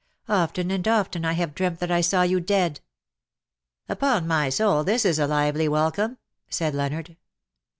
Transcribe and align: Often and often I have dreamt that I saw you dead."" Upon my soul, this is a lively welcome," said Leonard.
Often 0.29 0.71
and 0.71 0.87
often 0.87 1.23
I 1.25 1.33
have 1.33 1.53
dreamt 1.53 1.77
that 1.79 1.91
I 1.91 2.01
saw 2.01 2.23
you 2.23 2.39
dead."" 2.39 2.79
Upon 3.87 4.25
my 4.25 4.49
soul, 4.49 4.83
this 4.83 5.05
is 5.05 5.19
a 5.19 5.27
lively 5.27 5.67
welcome," 5.67 6.17
said 6.49 6.73
Leonard. 6.73 7.17